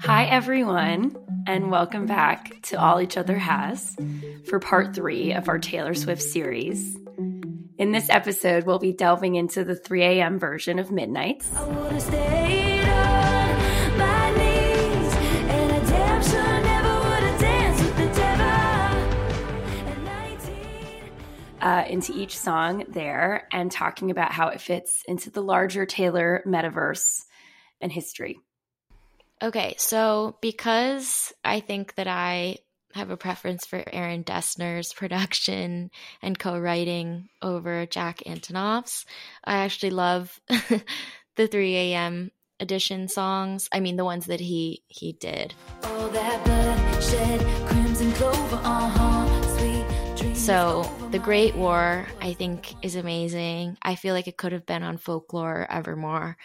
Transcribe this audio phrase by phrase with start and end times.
[0.00, 3.96] Hi, everyone, and welcome back to All Each Other Has
[4.48, 6.96] for part three of our Taylor Swift series.
[7.78, 10.38] In this episode, we'll be delving into the 3 a.m.
[10.38, 11.50] version of Midnights.
[21.62, 26.42] Uh, into each song there and talking about how it fits into the larger Taylor
[26.44, 27.22] metaverse
[27.80, 28.40] and history.
[29.40, 32.58] Okay, so because I think that I
[32.94, 39.04] have a preference for Aaron Dessner's production and co-writing over Jack Antonoff's,
[39.44, 40.40] I actually love
[41.36, 42.30] the 3 a.m.
[42.60, 43.68] edition songs.
[43.72, 45.54] I mean, the ones that he he did.
[50.42, 50.82] So
[51.12, 53.78] the Great War, I think, is amazing.
[53.80, 56.36] I feel like it could have been on Folklore Evermore.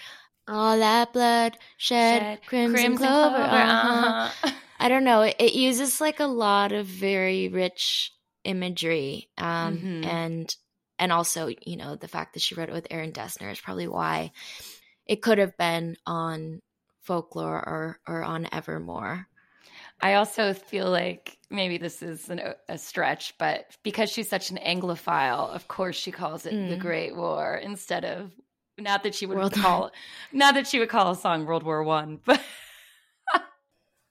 [0.48, 3.38] All that blood shed, shed crimson, crimson, clover.
[3.38, 4.30] clover uh-huh.
[4.44, 4.52] Uh-huh.
[4.80, 5.24] I don't know.
[5.24, 8.14] It, it, uses like a lot of very rich
[8.44, 10.04] imagery, um, mm-hmm.
[10.04, 10.56] and
[11.00, 13.88] and also you know the fact that she wrote it with Aaron Dessner is probably
[13.88, 14.32] why
[15.08, 16.62] it could have been on
[17.02, 19.28] folklore or or on Evermore.
[20.02, 24.58] I also feel like maybe this is an, a stretch, but because she's such an
[24.58, 26.70] Anglophile, of course she calls it mm.
[26.70, 28.32] the Great War instead of
[28.78, 29.92] not that she would World call War.
[30.32, 32.42] not that she would call a song World War One, but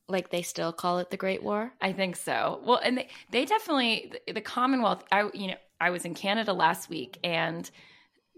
[0.09, 1.73] like they still call it the Great War.
[1.81, 2.61] I think so.
[2.65, 5.05] Well, and they they definitely the Commonwealth.
[5.13, 7.71] I you know I was in Canada last week and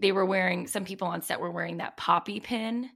[0.01, 2.89] they were wearing some people on set were wearing that poppy pin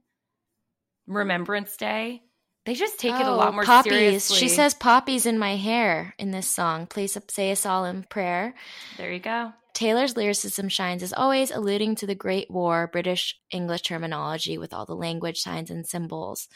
[1.06, 2.22] Remembrance Day.
[2.64, 3.92] They just take oh, it a lot oh, more poppies.
[3.92, 4.38] seriously.
[4.38, 6.86] She says poppies in my hair in this song.
[6.86, 8.54] Please say a solemn prayer.
[8.96, 9.52] There you go.
[9.74, 14.86] Taylor's lyricism shines as always, alluding to the Great War, British English terminology with all
[14.86, 16.48] the language, signs, and symbols.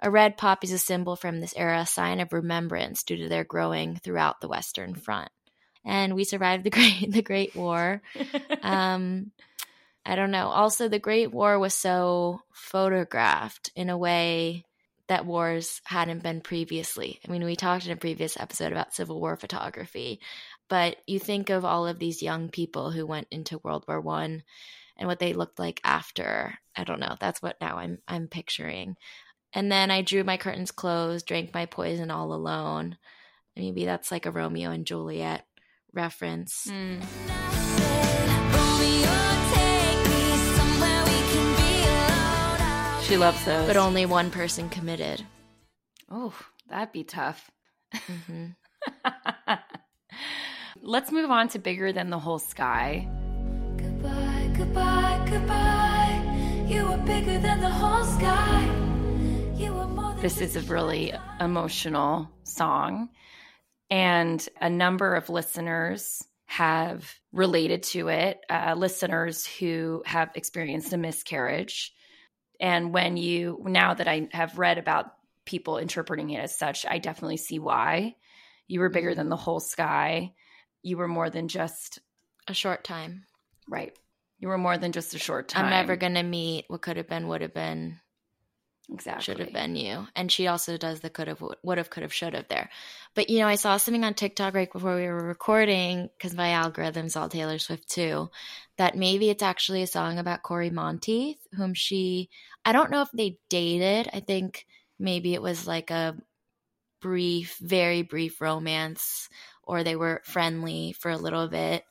[0.00, 3.28] A red poppy is a symbol from this era, a sign of remembrance due to
[3.28, 5.30] their growing throughout the Western Front.
[5.84, 8.00] And we survived the Great the Great War.
[8.62, 9.32] um,
[10.06, 10.48] I don't know.
[10.48, 14.66] Also, the Great War was so photographed in a way
[15.08, 17.20] that wars hadn't been previously.
[17.26, 20.20] I mean, we talked in a previous episode about Civil War photography,
[20.68, 24.42] but you think of all of these young people who went into World War One
[24.96, 26.58] and what they looked like after.
[26.76, 27.16] I don't know.
[27.18, 28.96] That's what now I'm I'm picturing.
[29.52, 32.98] And then I drew my curtains closed, drank my poison all alone.
[33.56, 35.46] Maybe that's like a Romeo and Juliet
[35.92, 36.68] reference.
[36.70, 37.02] Mm.
[43.08, 43.66] She loves those.
[43.66, 45.24] But only one person committed.
[46.10, 46.34] Oh,
[46.68, 47.50] that'd be tough.
[47.94, 48.48] Mm-hmm.
[50.82, 53.08] Let's move on to Bigger Than the Whole Sky.
[53.78, 56.66] Goodbye, goodbye, goodbye.
[56.68, 58.74] You were bigger than the whole sky.
[60.20, 63.08] This is a really emotional song.
[63.88, 70.98] And a number of listeners have related to it, uh, listeners who have experienced a
[70.98, 71.94] miscarriage.
[72.60, 75.12] And when you, now that I have read about
[75.44, 78.16] people interpreting it as such, I definitely see why.
[78.66, 79.30] You were bigger than mm-hmm.
[79.30, 80.32] the whole sky
[80.82, 81.98] you were more than just
[82.46, 83.24] a short time.
[83.68, 83.96] Right.
[84.38, 85.66] You were more than just a short time.
[85.66, 87.98] I'm never going to meet what could have been, would have been,
[88.92, 90.06] exactly should have been you.
[90.16, 92.70] And she also does the could have, would have, could have, should have there.
[93.14, 96.52] But, you know, I saw something on TikTok right before we were recording because my
[96.54, 98.30] algorithm's all Taylor Swift too,
[98.76, 102.30] that maybe it's actually a song about Cory Monteith, whom she,
[102.64, 104.08] I don't know if they dated.
[104.12, 104.66] I think
[104.98, 106.16] maybe it was like a
[107.00, 109.28] brief, very brief romance
[109.68, 111.84] or they were friendly for a little bit,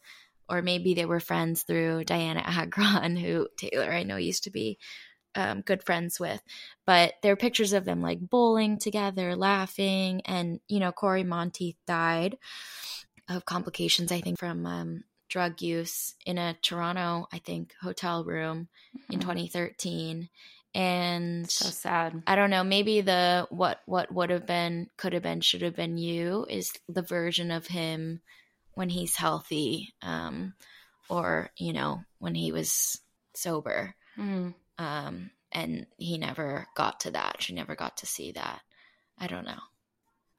[0.50, 4.80] or maybe they were friends through Dianna Agron, who Taylor I know used to be
[5.38, 6.42] um, good friends with.
[6.86, 11.78] But there are pictures of them like bowling together, laughing, and you know Cory Monteith
[11.86, 12.38] died
[13.30, 18.68] of complications, I think, from um, drug use in a Toronto, I think, hotel room
[18.98, 19.14] mm-hmm.
[19.14, 20.30] in 2013
[20.76, 25.24] and so sad i don't know maybe the what what would have been could have
[25.24, 28.22] been should have been you is the version of him
[28.74, 30.54] when he's healthy um
[31.10, 33.00] or you know when he was
[33.34, 34.54] sober mm.
[34.78, 38.62] Um and he never got to that she never got to see that
[39.18, 39.60] i don't know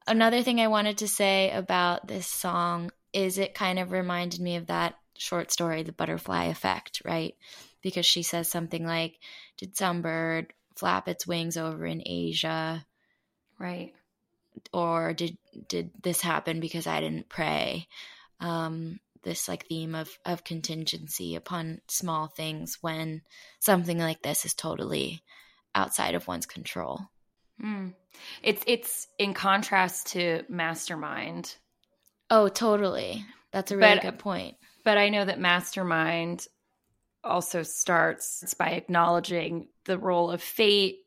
[0.06, 4.56] another thing i wanted to say about this song is it kind of reminded me
[4.56, 7.34] of that short story the butterfly effect right
[7.82, 9.18] because she says something like,
[9.56, 12.84] Did some bird flap its wings over in Asia?
[13.58, 13.94] Right.
[14.72, 15.38] Or did
[15.68, 17.86] did this happen because I didn't pray?
[18.40, 23.22] Um, this like theme of of contingency upon small things when
[23.60, 25.22] something like this is totally
[25.74, 27.00] outside of one's control.
[27.62, 27.94] Mm.
[28.42, 31.56] It's it's in contrast to Mastermind.
[32.30, 33.24] Oh, totally.
[33.52, 34.56] That's a really but, good point.
[34.84, 36.46] But I know that Mastermind
[37.24, 40.98] also starts by acknowledging the role of fate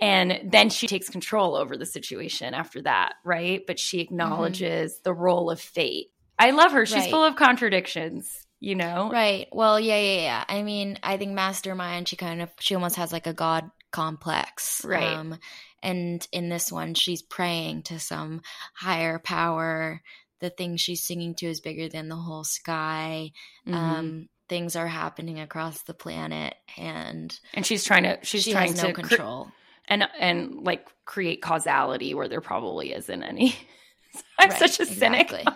[0.00, 3.62] and then she takes control over the situation after that, right?
[3.66, 4.14] But she mm-hmm.
[4.14, 5.02] acknowledges mm-hmm.
[5.04, 6.08] the role of fate.
[6.38, 6.86] I love her.
[6.86, 7.10] She's right.
[7.10, 9.10] full of contradictions, you know?
[9.10, 9.48] Right.
[9.52, 10.44] Well, yeah, yeah, yeah.
[10.48, 14.84] I mean, I think Mastermind, she kind of, she almost has like a God complex.
[14.84, 15.14] Right.
[15.14, 15.38] Um,
[15.82, 18.42] and in this one, she's praying to some
[18.74, 20.02] higher power.
[20.40, 23.32] The thing she's singing to is bigger than the whole sky.
[23.66, 23.74] Mm-hmm.
[23.74, 28.74] Um, things are happening across the planet, and and she's trying to she's she trying
[28.74, 29.50] no to control cre-
[29.88, 33.54] and and like create causality where there probably isn't any.
[34.38, 35.32] I'm right, such a cynic.
[35.32, 35.52] Exactly.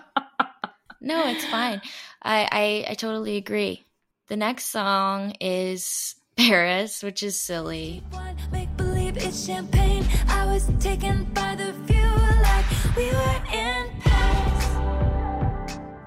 [1.02, 1.82] No, it's fine.
[2.22, 3.84] I, I I totally agree.
[4.28, 8.02] The next song is Paris, which is silly.
[8.50, 10.06] Make believe it's champagne.
[10.28, 12.10] I was taken by the view
[12.42, 14.66] like we were in Paris.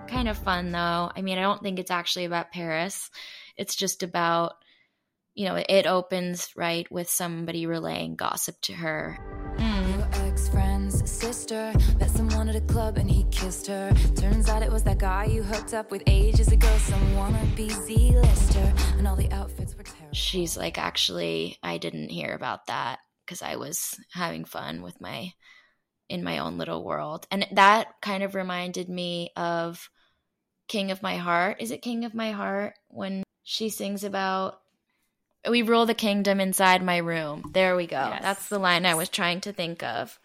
[0.08, 1.12] Kind of fun though.
[1.16, 3.12] I mean, I don't think it's actually about Paris.
[3.58, 4.54] It's just about,
[5.34, 9.20] you know, it opens right with somebody relaying gossip to her.
[9.58, 10.28] Mm.
[10.28, 12.25] Ex friend's sister met someone
[12.56, 13.92] at a club and he kissed her.
[14.16, 18.74] Turns out it was that guy you hooked up with ages ago, some wannabe Z-lister,
[18.98, 20.14] and all the outfits were terrible.
[20.14, 25.34] She's like, actually, I didn't hear about that because I was having fun with my
[26.08, 27.26] in my own little world.
[27.32, 29.90] And that kind of reminded me of
[30.68, 31.58] King of My Heart.
[31.60, 34.62] Is it King of My Heart when she sings about
[35.50, 37.52] we rule the kingdom inside my room.
[37.54, 37.98] There we go.
[37.98, 38.22] Yes.
[38.22, 40.20] That's the line I was trying to think of.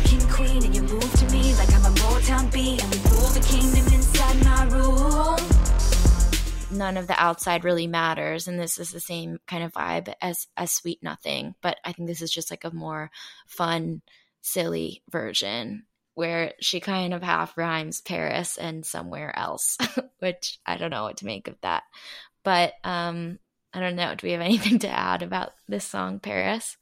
[0.00, 3.28] American queen, and you move to me like I'm a Motown beat, and we rule
[3.28, 5.36] the kingdom inside my room.
[6.78, 10.46] None of the outside really matters, and this is the same kind of vibe as
[10.56, 13.10] as Sweet Nothing, but I think this is just like a more
[13.46, 14.02] fun,
[14.40, 19.78] silly version where she kind of half rhymes Paris and somewhere else,
[20.18, 21.84] which I don't know what to make of that.
[22.42, 23.38] But um,
[23.72, 24.14] I don't know.
[24.14, 26.76] Do we have anything to add about this song, Paris?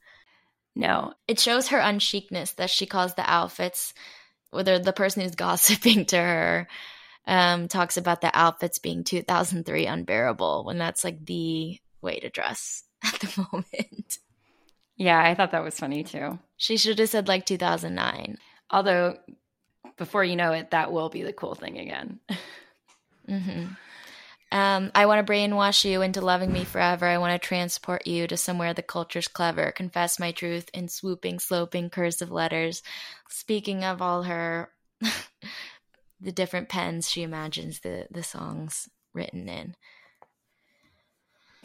[0.75, 1.13] No.
[1.27, 3.93] It shows her unchicness that she calls the outfits,
[4.51, 6.67] whether the person who's gossiping to her
[7.27, 12.83] um, talks about the outfits being 2003 unbearable when that's like the way to dress
[13.03, 14.19] at the moment.
[14.95, 16.39] Yeah, I thought that was funny too.
[16.57, 18.37] She should have said like 2009.
[18.69, 19.17] Although,
[19.97, 22.19] before you know it, that will be the cool thing again.
[23.27, 23.67] mm-hmm.
[24.51, 27.05] Um, I want to brainwash you into loving me forever.
[27.05, 29.71] I want to transport you to somewhere the culture's clever.
[29.71, 32.81] Confess my truth in swooping, sloping, cursive letters.
[33.29, 34.71] Speaking of all her,
[36.21, 39.75] the different pens she imagines the, the songs written in.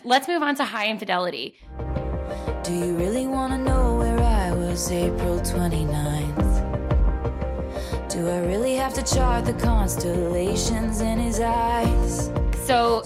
[0.05, 1.57] Let's move on to high infidelity.
[2.63, 6.65] Do you really want to know where I was April 29th?
[8.11, 12.31] Do I really have to chart the constellations in his eyes?
[12.67, 13.03] So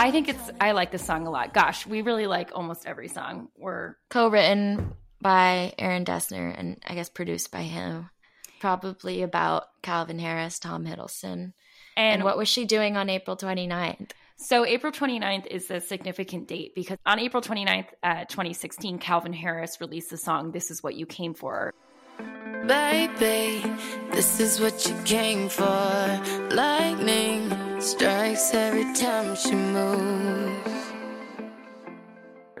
[0.00, 1.54] I think it's I like this song a lot.
[1.54, 3.48] Gosh, we really like almost every song.
[3.56, 8.10] We're co-written by Aaron Dessner and I guess produced by him.
[8.58, 11.52] Probably about Calvin Harris, Tom Hiddleston.
[11.96, 14.10] And, and what was she doing on April 29th?
[14.38, 19.80] So April 29th is a significant date because on April 29th, uh, 2016, Calvin Harris
[19.80, 21.72] released the song This Is What You Came For.
[22.66, 23.62] Baby,
[24.10, 25.64] this is what you came for.
[26.50, 30.86] Lightning strikes every time she moves.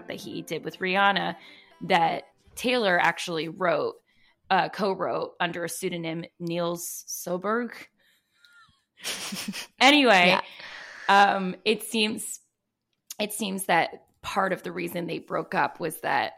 [0.06, 1.36] That he did with Rihanna,
[1.82, 3.94] that Taylor actually wrote,
[4.50, 7.72] uh, co-wrote under a pseudonym Nils Sjöberg.
[9.80, 10.38] anyway,
[11.08, 11.34] yeah.
[11.34, 12.40] um, it seems
[13.18, 16.32] it seems that part of the reason they broke up was that,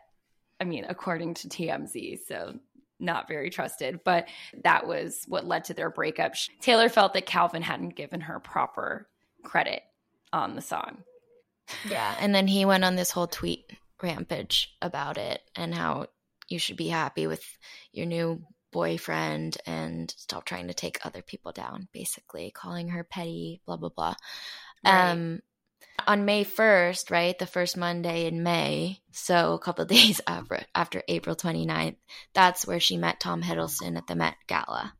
[0.60, 2.58] I mean, according to TMZ, so
[3.00, 4.28] not very trusted, but
[4.64, 6.34] that was what led to their breakup.
[6.60, 9.08] Taylor felt that Calvin hadn't given her proper
[9.44, 9.82] credit
[10.32, 10.98] on the song.
[11.86, 12.16] Yeah.
[12.18, 13.70] And then he went on this whole tweet
[14.02, 16.06] rampage about it and how
[16.48, 17.44] you should be happy with
[17.92, 23.60] your new boyfriend and stop trying to take other people down, basically, calling her petty,
[23.66, 24.14] blah, blah, blah.
[24.84, 25.10] Right.
[25.10, 25.40] Um,
[26.08, 31.02] on May 1st, right, the first Monday in May, so a couple days after, after
[31.06, 31.96] April 29th,
[32.34, 34.94] that's where she met Tom Hiddleston at the Met Gala.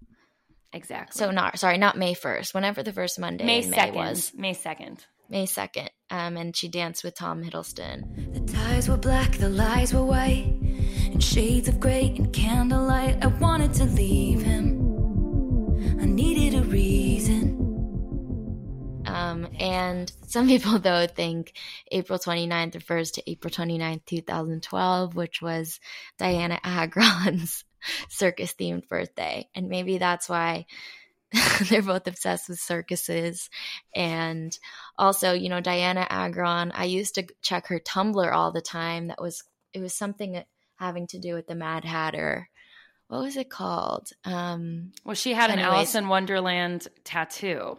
[0.72, 1.18] Exactly.
[1.18, 4.32] So not sorry, not May 1st, whenever the first Monday May, 2nd, May was.
[4.36, 4.98] May 2nd.
[5.30, 5.88] May 2nd.
[6.10, 8.34] Um, and she danced with Tom Hiddleston.
[8.34, 10.46] The ties were black, the lies were white,
[11.10, 13.24] in shades of gray and candlelight.
[13.24, 14.78] I wanted to leave him
[16.00, 17.67] I needed a reason.
[19.18, 21.52] Um, and some people, though, think
[21.90, 25.80] April 29th refers to April 29th, 2012, which was
[26.18, 27.64] Dianna Agron's
[28.08, 29.48] circus themed birthday.
[29.54, 30.66] And maybe that's why
[31.68, 33.50] they're both obsessed with circuses.
[33.94, 34.56] And
[34.96, 39.08] also, you know, Dianna Agron, I used to check her Tumblr all the time.
[39.08, 40.42] That was, it was something
[40.76, 42.48] having to do with the Mad Hatter.
[43.08, 44.10] What was it called?
[44.24, 47.78] Um, well, she had anyways, an Alice in Wonderland tattoo.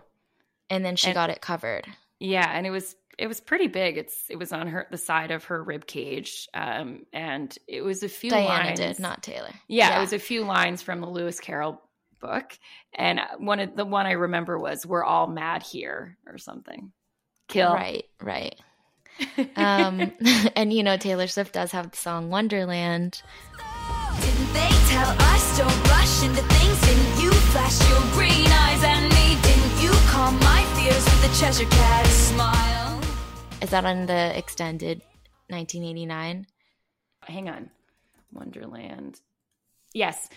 [0.69, 1.85] And then she and, got it covered.
[2.19, 2.49] Yeah.
[2.51, 3.97] And it was, it was pretty big.
[3.97, 8.01] It's it was on her the side of her rib cage, um, and it was
[8.01, 8.31] a few.
[8.31, 8.79] Dianna lines.
[8.79, 9.51] did, not Taylor.
[9.67, 11.81] Yeah, yeah, it was a few lines from the Lewis Carroll
[12.21, 12.57] book,
[12.93, 16.93] and one of the one I remember was "We're all mad here" or something.
[17.49, 17.73] Kill.
[17.73, 18.55] Right, right.
[19.57, 20.13] um,
[20.55, 23.21] and you know Taylor Swift does have the song Wonderland.
[24.21, 26.81] Didn't they tell us don't rush into things?
[26.81, 28.83] Didn't you flash your green eyes
[33.61, 35.01] Is that on the extended
[35.49, 36.47] 1989?
[37.21, 37.69] Hang on.
[38.33, 39.19] Wonderland.
[39.93, 40.27] Yes.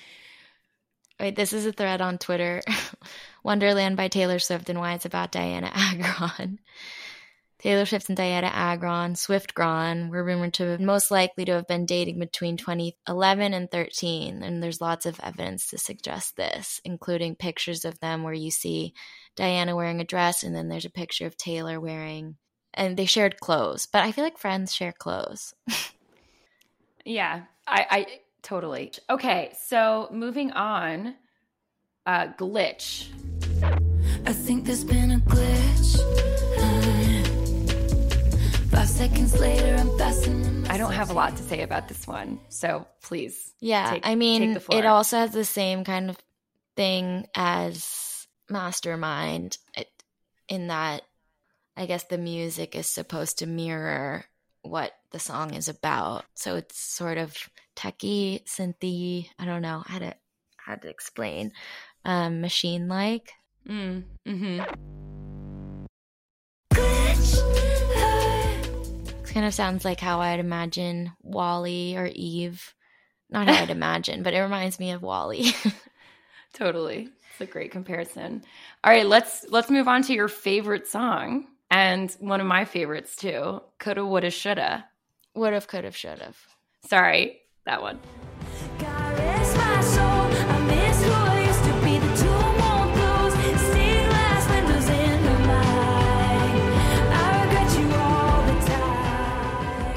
[1.18, 2.60] Wait, this is a thread on Twitter.
[3.42, 6.58] Wonderland by Taylor Swift and why it's about Dianna Agron.
[7.58, 11.68] Taylor Swift and Dianna Agron, Swift Gron, were rumored to have most likely to have
[11.68, 14.42] been dating between 2011 and 13.
[14.42, 18.94] And there's lots of evidence to suggest this, including pictures of them where you see
[19.36, 22.36] Dianna wearing a dress and then there's a picture of Taylor wearing,
[22.74, 23.86] and they shared clothes.
[23.86, 25.54] But I feel like friends share clothes.
[27.04, 28.06] yeah, I, I
[28.42, 28.92] Totally.
[29.08, 31.14] Okay, so moving on.
[32.04, 33.06] Uh, glitch.
[34.26, 36.00] I think there's been a glitch.
[36.58, 37.22] Uh,
[38.76, 40.66] five seconds later, I'm fastening.
[40.68, 43.52] I don't have a lot to say about this one, so please.
[43.60, 46.18] Yeah, take, I mean, it also has the same kind of
[46.74, 47.84] thing as
[48.48, 49.58] Mastermind,
[50.48, 51.02] in that
[51.76, 54.26] I guess the music is supposed to mirror
[54.62, 56.24] what the song is about.
[56.34, 57.34] So it's sort of
[57.76, 59.28] techie, synthy.
[59.38, 60.14] I don't know how to
[60.56, 61.52] how to explain.
[62.04, 63.32] Um, machine like.
[63.68, 64.60] Mm, mm-hmm.
[69.14, 72.74] It kind of sounds like how I'd imagine WALL-E or Eve.
[73.30, 75.54] Not how I'd imagine, but it reminds me of WALL-E.
[76.52, 77.08] totally.
[77.32, 78.44] It's a great comparison.
[78.84, 83.16] All right, let's let's move on to your favorite song and one of my favorites
[83.16, 83.62] too.
[83.78, 84.84] Coulda, woulda, shoulda.
[85.34, 86.36] Would have, could have, should have.
[86.86, 87.98] Sorry, that one.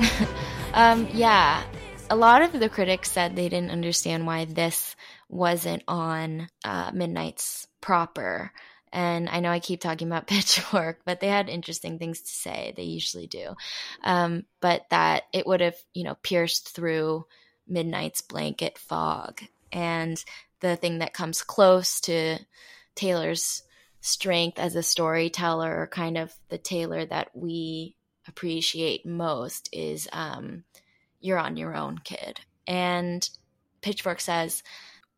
[0.73, 1.63] um, yeah,
[2.09, 4.95] a lot of the critics said they didn't understand why this
[5.35, 8.51] wasn't on uh, Midnight's proper.
[8.91, 12.73] And I know I keep talking about Pitchfork, but they had interesting things to say.
[12.75, 13.55] They usually do.
[14.03, 17.25] Um, but that it would have, you know, pierced through
[17.67, 19.41] Midnight's blanket fog.
[19.71, 20.23] And
[20.61, 22.39] the thing that comes close to
[22.95, 23.63] Taylor's
[23.99, 27.95] strength as a storyteller, or kind of the Taylor that we
[28.27, 30.63] appreciate most, is um,
[31.19, 32.39] You're on Your Own, Kid.
[32.67, 33.27] And
[33.81, 34.63] Pitchfork says,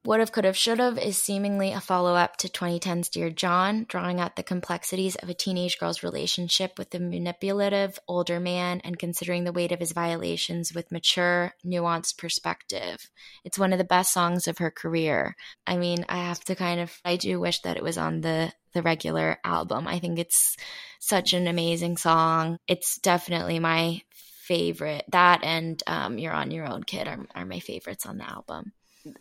[0.07, 3.85] would Have, Could Have, Should Have is seemingly a follow up to 2010's Dear John,
[3.89, 8.97] drawing out the complexities of a teenage girl's relationship with a manipulative older man and
[8.97, 13.09] considering the weight of his violations with mature, nuanced perspective.
[13.43, 15.35] It's one of the best songs of her career.
[15.67, 18.53] I mean, I have to kind of, I do wish that it was on the
[18.73, 19.87] the regular album.
[19.87, 20.55] I think it's
[20.99, 22.59] such an amazing song.
[22.65, 25.03] It's definitely my favorite.
[25.09, 28.71] That and um, You're on Your Own Kid are, are my favorites on the album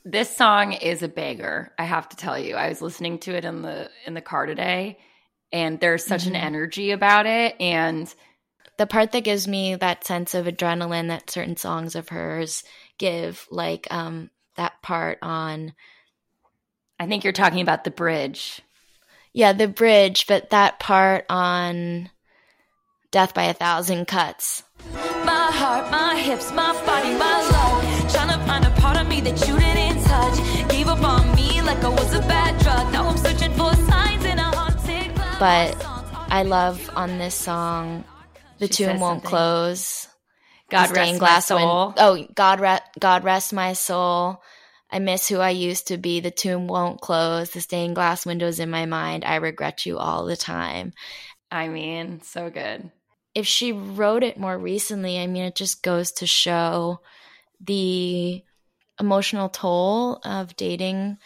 [0.04, 1.72] this song is a banger.
[1.78, 2.54] I have to tell you.
[2.54, 4.98] I was listening to it in the in the car today,
[5.52, 6.34] and there's such mm-hmm.
[6.34, 7.56] an energy about it.
[7.60, 8.12] And
[8.78, 12.62] the part that gives me that sense of adrenaline that certain songs of hers
[12.98, 15.74] give, like um, that part on.
[16.98, 18.62] I think you're talking about the bridge.
[19.32, 22.10] Yeah, the bridge, but that part on
[23.10, 24.62] Death by a Thousand Cuts.
[24.92, 27.55] My heart, my hips, my body, my love.
[29.26, 30.71] That you didn't touch.
[30.71, 32.92] Gave up on me like I was a bad drug.
[32.92, 35.85] Now I'm searching for signs in a haunted But
[36.30, 38.04] I love on this song,
[38.59, 39.28] The she Tomb Won't something.
[39.28, 40.09] Close.
[40.71, 41.87] God rest my soul.
[41.88, 44.42] Win- oh, God, re- God rest my soul.
[44.90, 46.21] I miss who I used to be.
[46.21, 47.50] The tomb won't close.
[47.50, 49.25] The stained glass windows in my mind.
[49.25, 50.92] I regret you all the time.
[51.50, 52.90] I mean, so good
[53.35, 57.00] if she wrote it more recently, I mean, it just goes to show
[57.61, 58.42] the
[59.00, 61.18] emotional toll of dating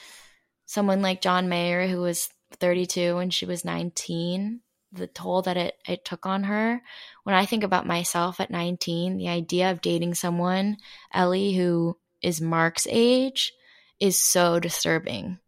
[0.66, 4.60] someone like John Mayer, who was 32 when she was 19,
[4.92, 6.82] the toll that it, it took on her.
[7.24, 10.76] When I think about myself at 19, the idea of dating someone,
[11.12, 13.52] Ellie, who is Mark's age,
[13.98, 15.38] is so disturbing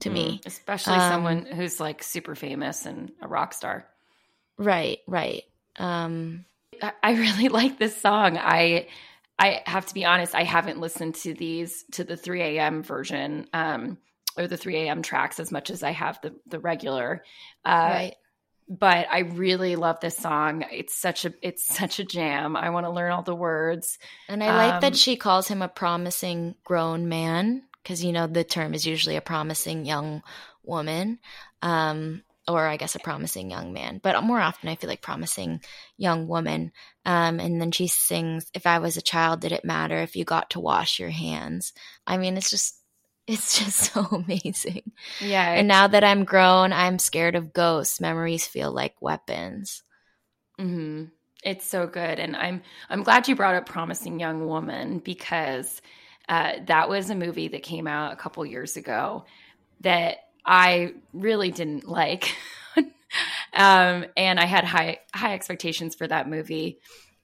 [0.00, 0.40] to mm, me.
[0.46, 3.86] Especially um, someone who's like super famous and a rock star.
[4.56, 5.42] Right, right.
[5.76, 6.44] Um,
[7.02, 8.38] I really like this song.
[8.38, 8.88] I
[9.38, 12.82] I have to be honest, I haven't listened to these to the 3 a.m.
[12.82, 13.98] version um,
[14.36, 15.02] or the 3 a.m.
[15.02, 17.22] tracks as much as I have the the regular.
[17.64, 18.14] Uh, right.
[18.70, 20.64] But I really love this song.
[20.70, 22.56] It's such a it's such a jam.
[22.56, 23.98] I want to learn all the words.
[24.28, 28.26] And I like um, that she calls him a promising grown man because you know
[28.26, 30.22] the term is usually a promising young
[30.64, 31.18] woman.
[31.62, 35.60] Um, or I guess a promising young man, but more often I feel like promising
[35.96, 36.72] young woman.
[37.04, 40.24] Um, and then she sings, "If I was a child, did it matter if you
[40.24, 41.72] got to wash your hands?"
[42.06, 42.76] I mean, it's just,
[43.26, 44.92] it's just so amazing.
[45.20, 45.52] Yeah.
[45.52, 48.00] And now that I'm grown, I'm scared of ghosts.
[48.00, 49.82] Memories feel like weapons.
[50.58, 51.04] Hmm.
[51.44, 55.80] It's so good, and I'm I'm glad you brought up "Promising Young Woman" because
[56.28, 59.24] uh, that was a movie that came out a couple years ago
[59.80, 62.34] that I really didn't like.
[63.52, 66.78] um, and I had high high expectations for that movie.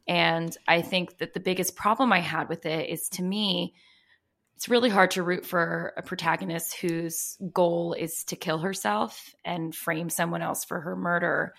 [0.07, 3.73] And I think that the biggest problem I had with it is to me,
[4.57, 9.75] it's really hard to root for a protagonist whose goal is to kill herself and
[9.75, 11.55] frame someone else for her murder.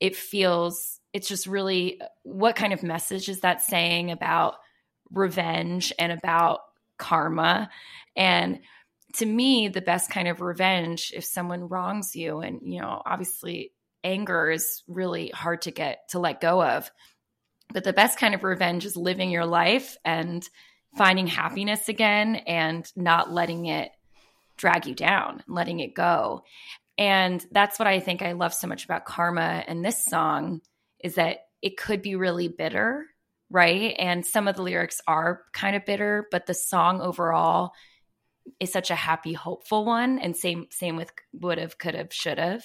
[0.00, 4.54] It feels, it's just really, what kind of message is that saying about
[5.12, 6.60] revenge and about
[6.96, 7.68] karma?
[8.16, 8.60] And
[9.14, 13.72] to me the best kind of revenge if someone wrongs you and you know obviously
[14.04, 16.90] anger is really hard to get to let go of.
[17.72, 20.46] But the best kind of revenge is living your life and
[20.96, 23.90] finding happiness again and not letting it
[24.58, 26.42] drag you down letting it go.
[26.98, 30.60] And that's what i think i love so much about karma and this song
[31.02, 33.06] is that it could be really bitter
[33.52, 33.94] right?
[33.98, 37.72] And some of the lyrics are kind of bitter but the song overall
[38.60, 40.18] is such a happy, hopeful one.
[40.18, 42.64] And same same with would have, could have, should have.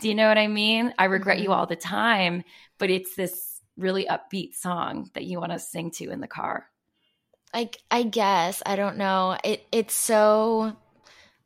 [0.00, 0.92] Do you know what I mean?
[0.98, 1.44] I regret mm-hmm.
[1.44, 2.44] you all the time,
[2.78, 6.66] but it's this really upbeat song that you want to sing to in the car.
[7.54, 9.36] I I guess I don't know.
[9.42, 10.76] It it's so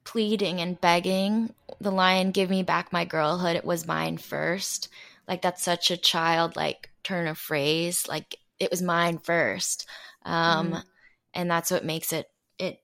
[0.04, 1.54] pleading and begging.
[1.80, 3.56] The lion, "Give me back my girlhood.
[3.56, 4.88] It was mine first.
[5.28, 8.06] Like that's such a child like turn of phrase.
[8.08, 9.86] Like it was mine first.
[10.24, 10.84] Um, mm.
[11.32, 12.28] and that's what makes it
[12.58, 12.80] it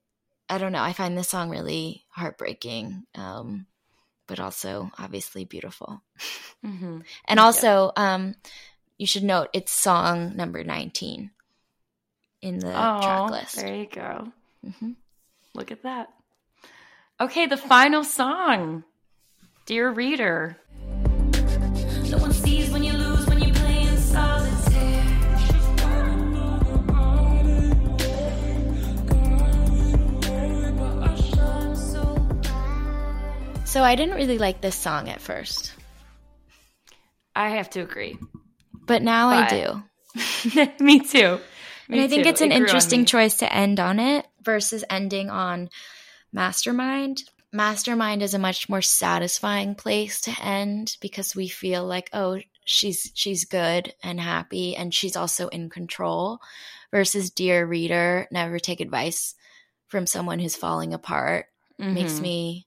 [0.48, 0.82] I don't know.
[0.82, 3.66] I find this song really heartbreaking, um,
[4.26, 6.02] but also obviously beautiful.
[6.64, 7.00] Mm-hmm.
[7.26, 8.34] and also, um,
[8.98, 11.30] you should note it's song number 19
[12.42, 13.56] in the oh, track list.
[13.56, 14.32] There you go.
[14.66, 14.92] Mm-hmm.
[15.54, 16.08] Look at that.
[17.20, 18.84] Okay, the final song.
[19.66, 20.58] Dear reader.
[22.10, 22.24] No
[33.76, 35.74] So I didn't really like this song at first.
[37.34, 38.16] I have to agree.
[38.72, 39.82] But now but I
[40.54, 40.72] do.
[40.82, 41.38] me too.
[41.86, 42.30] Me and I think too.
[42.30, 45.68] it's an it interesting choice to end on it versus ending on
[46.32, 47.24] Mastermind.
[47.52, 53.12] Mastermind is a much more satisfying place to end because we feel like, oh, she's
[53.12, 56.38] she's good and happy and she's also in control
[56.90, 59.34] versus dear reader never take advice
[59.88, 61.44] from someone who's falling apart
[61.78, 61.92] mm-hmm.
[61.92, 62.66] makes me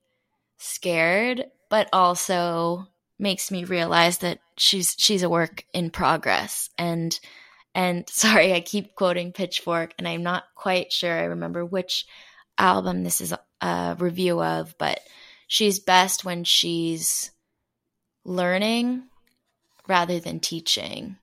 [0.59, 6.69] scared, but also makes me realize that she's she's a work in progress.
[6.77, 7.19] And
[7.75, 12.07] and sorry i keep quoting pitchfork and i'm not quite sure i remember which
[12.57, 14.99] album this is a review of but
[15.47, 17.29] she's best when she's
[18.25, 19.03] learning
[19.87, 21.17] rather than teaching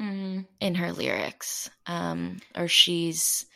[0.00, 0.40] mm-hmm.
[0.60, 1.70] in her lyrics.
[1.86, 3.46] Um, or she's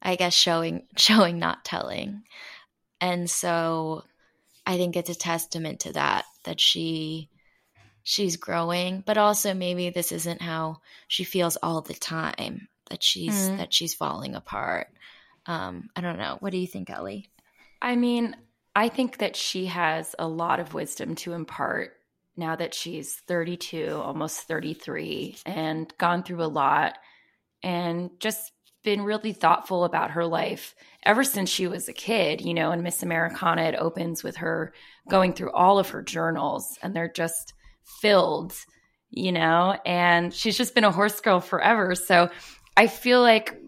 [0.00, 2.22] i guess showing showing not telling.
[3.00, 4.04] And so
[4.66, 7.28] I think it's a testament to that that she
[8.02, 13.48] she's growing, but also maybe this isn't how she feels all the time that she's
[13.48, 13.58] mm.
[13.58, 14.88] that she's falling apart.
[15.46, 16.36] Um, I don't know.
[16.40, 17.28] What do you think, Ellie?
[17.80, 18.36] I mean,
[18.76, 21.96] I think that she has a lot of wisdom to impart
[22.36, 26.96] now that she's 32, almost 33, and gone through a lot
[27.62, 32.54] and just been really thoughtful about her life ever since she was a kid, you
[32.54, 34.72] know, and Miss Americana, it opens with her
[35.08, 37.54] going through all of her journals and they're just
[38.00, 38.54] filled,
[39.10, 41.94] you know, and she's just been a horse girl forever.
[41.94, 42.30] So
[42.76, 43.58] I feel like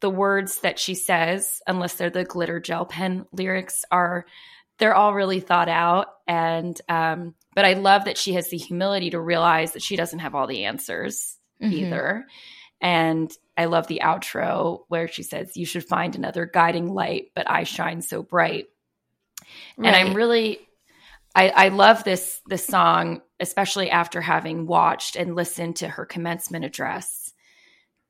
[0.00, 4.26] the words that she says, unless they're the glitter gel pen lyrics, are
[4.78, 6.08] they're all really thought out.
[6.26, 10.18] And, um, but I love that she has the humility to realize that she doesn't
[10.18, 11.72] have all the answers mm-hmm.
[11.72, 12.26] either.
[12.80, 17.50] And I love the outro where she says, You should find another guiding light, but
[17.50, 18.66] I shine so bright.
[19.76, 19.88] Right.
[19.88, 20.60] And I'm really
[21.36, 26.64] I, I love this this song, especially after having watched and listened to her commencement
[26.64, 27.34] address,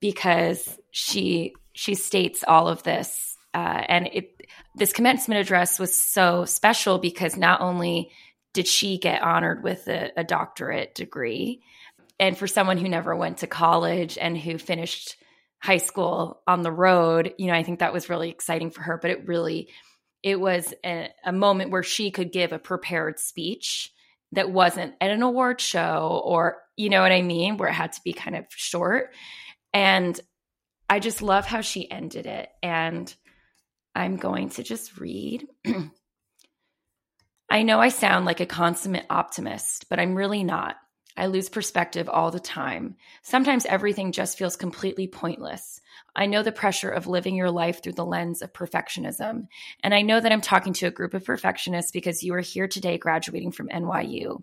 [0.00, 3.36] because she she states all of this.
[3.52, 8.10] Uh, and it this commencement address was so special because not only
[8.54, 11.62] did she get honored with a, a doctorate degree,
[12.20, 15.16] and for someone who never went to college and who finished
[15.60, 18.98] high school on the road, you know, I think that was really exciting for her.
[19.00, 19.68] But it really,
[20.22, 23.92] it was a, a moment where she could give a prepared speech
[24.32, 27.92] that wasn't at an award show or, you know what I mean, where it had
[27.92, 29.12] to be kind of short.
[29.72, 30.18] And
[30.88, 32.48] I just love how she ended it.
[32.62, 33.12] And
[33.94, 35.46] I'm going to just read.
[37.50, 40.76] I know I sound like a consummate optimist, but I'm really not.
[41.16, 42.96] I lose perspective all the time.
[43.22, 45.80] Sometimes everything just feels completely pointless.
[46.14, 49.48] I know the pressure of living your life through the lens of perfectionism.
[49.82, 52.68] And I know that I'm talking to a group of perfectionists because you are here
[52.68, 54.42] today graduating from NYU.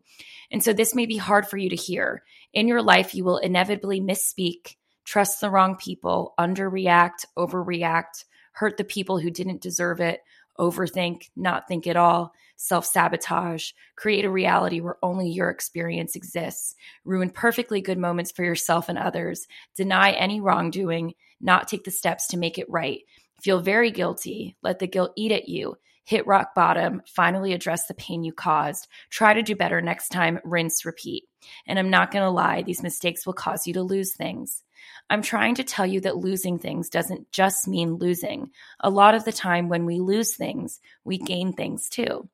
[0.52, 2.24] And so this may be hard for you to hear.
[2.54, 8.84] In your life, you will inevitably misspeak, trust the wrong people, underreact, overreact, hurt the
[8.84, 10.22] people who didn't deserve it,
[10.60, 16.76] overthink, not think at all, self sabotage, create a reality where only your experience exists,
[17.06, 22.28] ruin perfectly good moments for yourself and others, deny any wrongdoing, not take the steps
[22.28, 23.02] to make it right,
[23.42, 27.94] feel very guilty, let the guilt eat at you, hit rock bottom, finally address the
[27.94, 31.24] pain you caused, try to do better next time, rinse, repeat.
[31.68, 34.64] And I'm not going to lie, these mistakes will cause you to lose things.
[35.10, 38.52] I'm trying to tell you that losing things doesn't just mean losing.
[38.80, 42.30] A lot of the time, when we lose things, we gain things too.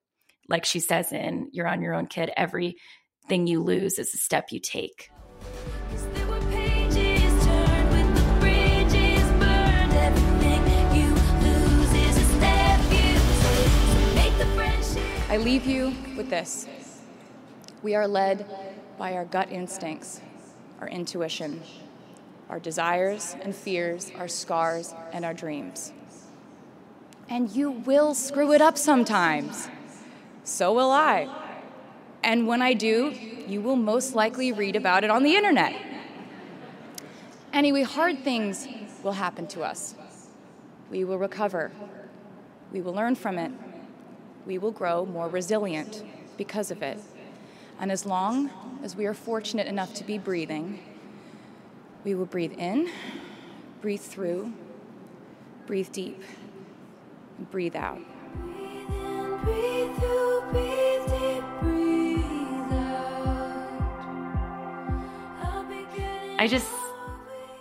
[0.47, 2.75] Like she says in You're on Your Own Kid, everything
[3.45, 5.11] you lose is a step you take.
[15.29, 16.65] I leave you with this.
[17.83, 18.47] We are led
[18.97, 20.21] by our gut instincts,
[20.81, 21.61] our intuition,
[22.49, 25.93] our desires and fears, our scars and our dreams.
[27.29, 29.69] And you will screw it up sometimes.
[30.45, 31.29] So will I.
[32.23, 33.15] And when I do,
[33.47, 35.75] you will most likely read about it on the internet.
[37.53, 38.67] Anyway, hard things
[39.03, 39.93] will happen to us.
[40.89, 41.71] We will recover.
[42.71, 43.51] We will learn from it.
[44.45, 46.03] We will grow more resilient
[46.37, 46.99] because of it.
[47.79, 48.49] And as long
[48.83, 50.79] as we are fortunate enough to be breathing,
[52.03, 52.89] we will breathe in,
[53.81, 54.53] breathe through,
[55.65, 56.21] breathe deep,
[57.37, 57.99] and breathe out.
[66.39, 66.71] I just,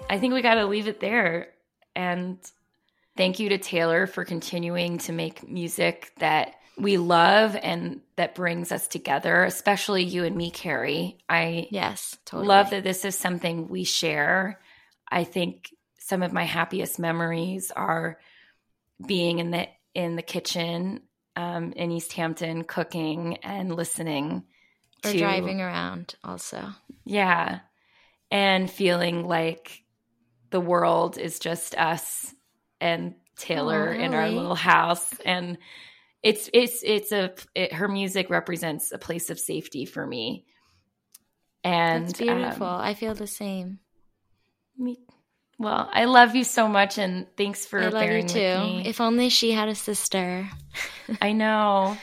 [0.08, 1.48] I think we got to leave it there.
[1.96, 2.38] And
[3.16, 8.72] thank you to Taylor for continuing to make music that we love and that brings
[8.72, 11.18] us together, especially you and me, Carrie.
[11.28, 12.48] I yes, totally.
[12.48, 14.60] love that this is something we share.
[15.10, 18.18] I think some of my happiest memories are
[19.04, 21.00] being in the in the kitchen
[21.36, 24.44] um, in East Hampton, cooking and listening,
[25.04, 26.14] or to, driving around.
[26.22, 26.64] Also,
[27.04, 27.60] yeah,
[28.30, 29.84] and feeling like
[30.50, 32.34] the world is just us
[32.80, 34.04] and Taylor oh, really?
[34.04, 35.58] in our little house and
[36.22, 40.44] it's it's it's a it, her music represents a place of safety for me.
[41.64, 42.66] And That's beautiful.
[42.66, 43.80] um, i feel the same.
[44.76, 44.98] me
[45.58, 48.82] well i love you so much and thanks for I love you too.
[48.88, 50.48] if only she had a sister.
[51.20, 51.96] I know.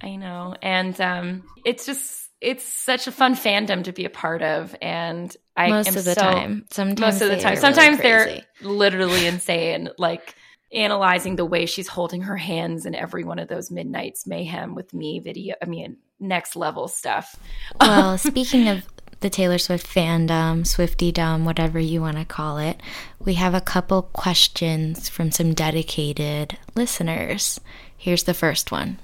[0.00, 0.54] I know.
[0.62, 5.36] And um it's just it's such a fun fandom to be a part of and
[5.56, 6.66] i most of the so, time.
[6.70, 7.56] Sometimes most of the time.
[7.56, 9.90] sometimes really they're literally insane.
[9.98, 10.34] Like
[10.72, 14.92] analyzing the way she's holding her hands in every one of those midnights mayhem with
[14.92, 17.36] me video i mean next level stuff.
[17.80, 18.84] Well speaking of
[19.20, 22.80] the taylor swift fandom swiftydom whatever you want to call it
[23.18, 27.60] we have a couple questions from some dedicated listeners.
[27.96, 28.98] Here's the first one.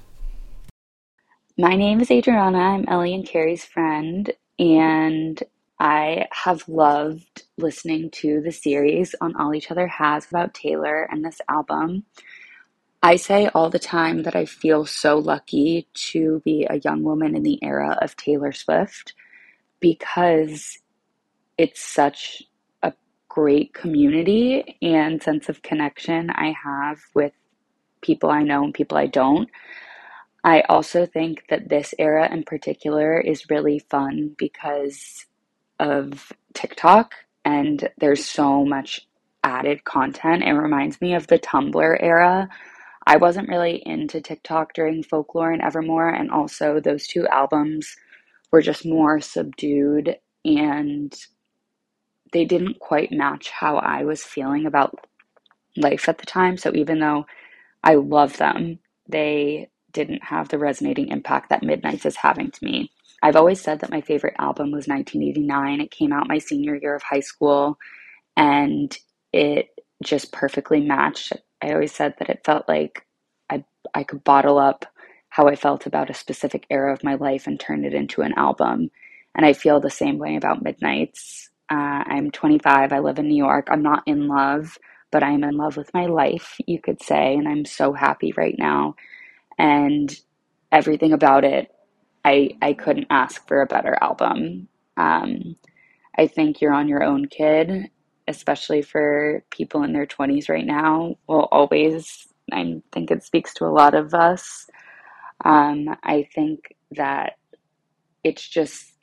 [1.57, 2.57] My name is adriana.
[2.57, 5.41] I'm ellie and carrie's friend and
[5.79, 11.23] I have loved listening to the series on All Each Other Has about Taylor and
[11.23, 12.05] this album.
[13.03, 17.35] I say all the time that I feel so lucky to be a young woman
[17.35, 19.13] in the era of Taylor Swift
[19.81, 20.79] because
[21.57, 22.43] it's such
[22.81, 22.93] a
[23.27, 27.33] great community and sense of connection I have with
[28.01, 29.49] people I know and people I don't.
[30.43, 35.25] I also think that this era in particular is really fun because
[35.79, 39.07] of TikTok and there's so much
[39.43, 40.43] added content.
[40.43, 42.49] It reminds me of the Tumblr era.
[43.07, 47.95] I wasn't really into TikTok during Folklore and Evermore, and also those two albums
[48.51, 51.15] were just more subdued and
[52.33, 55.07] they didn't quite match how I was feeling about
[55.77, 56.57] life at the time.
[56.57, 57.25] So even though
[57.83, 62.91] I love them, they didn't have the resonating impact that Midnights is having to me.
[63.23, 65.81] I've always said that my favorite album was 1989.
[65.81, 67.75] It came out my senior year of high school
[68.35, 68.95] and
[69.31, 69.67] it
[70.03, 71.33] just perfectly matched.
[71.61, 73.05] I always said that it felt like
[73.49, 74.85] I I could bottle up
[75.29, 78.33] how I felt about a specific era of my life and turn it into an
[78.37, 78.91] album.
[79.35, 81.49] And I feel the same way about Midnights.
[81.71, 82.93] Uh, I'm 25.
[82.93, 83.67] I live in New York.
[83.71, 84.77] I'm not in love,
[85.11, 87.33] but I'm in love with my life, you could say.
[87.33, 88.95] And I'm so happy right now.
[89.57, 90.13] And
[90.71, 91.71] everything about it,
[92.23, 94.67] I, I couldn't ask for a better album.
[94.97, 95.55] Um,
[96.17, 97.89] I think You're on Your Own Kid,
[98.27, 103.65] especially for people in their 20s right now, will always, I think it speaks to
[103.65, 104.67] a lot of us.
[105.43, 107.33] Um, I think that
[108.23, 108.93] it's just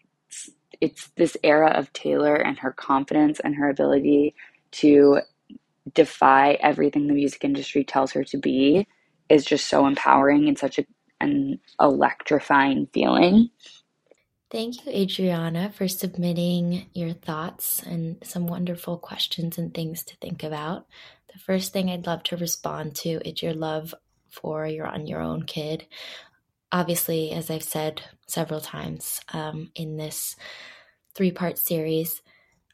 [0.81, 4.35] it's this era of Taylor and her confidence and her ability
[4.73, 5.21] to
[5.95, 8.87] defy everything the music industry tells her to be
[9.29, 10.87] is just so empowering and such a,
[11.21, 13.51] an electrifying feeling.
[14.51, 20.43] Thank you, Adriana, for submitting your thoughts and some wonderful questions and things to think
[20.43, 20.87] about.
[21.33, 23.95] The first thing I'd love to respond to is your love
[24.31, 25.87] for You're on Your Own Kid.
[26.71, 30.37] Obviously, as I've said several times um, in this
[31.15, 32.23] three part series.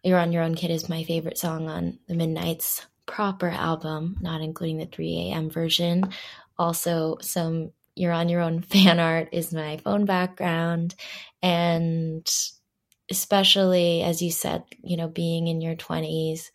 [0.03, 4.41] You're on Your Own Kid is my favorite song on the Midnights proper album, not
[4.41, 5.51] including the 3 a.m.
[5.51, 6.09] version.
[6.57, 10.95] Also, some You're on Your Own fan art is my phone background.
[11.43, 12.25] And
[13.11, 16.51] especially, as you said, you know, being in your 20s,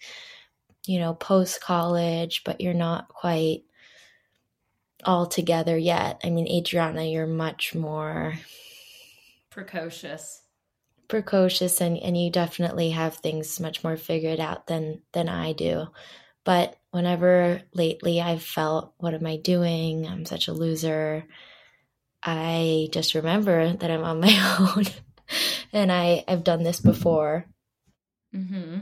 [0.85, 3.63] you know, post college, but you're not quite
[5.03, 6.21] all together yet.
[6.23, 8.35] I mean, Adriana, you're much more
[9.49, 10.43] precocious
[11.07, 15.85] precocious and, and you definitely have things much more figured out than than I do.
[16.43, 20.07] But whenever lately I've felt, what am I doing?
[20.07, 21.25] I'm such a loser.
[22.21, 24.85] I just remember that I'm on my own.
[25.71, 27.45] and I, I've done this before.
[28.35, 28.79] Mm-hmm.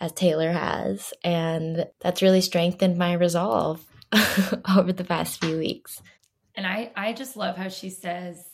[0.00, 1.12] As Taylor has.
[1.22, 3.84] And that's really strengthened my resolve
[4.76, 6.00] over the past few weeks.
[6.54, 8.50] And I, I just love how she says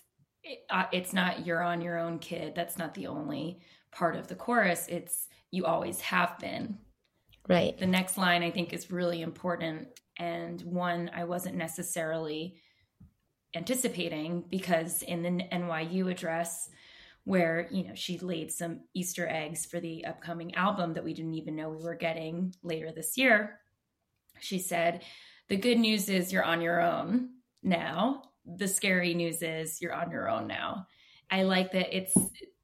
[0.46, 3.59] it, uh, it's not you're on your own kid that's not the only
[3.90, 6.79] part of the chorus it's you always have been
[7.48, 12.56] right the next line i think is really important and one i wasn't necessarily
[13.54, 16.68] anticipating because in the nyu address
[17.24, 21.35] where you know she laid some easter eggs for the upcoming album that we didn't
[21.35, 23.59] even know we were getting later this year
[24.40, 25.02] she said
[25.48, 27.30] the good news is you're on your own
[27.62, 30.87] now the scary news is you're on your own now.
[31.30, 32.14] I like that it's